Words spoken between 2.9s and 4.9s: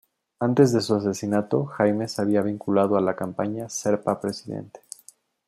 a la Campaña "Serpa Presidente".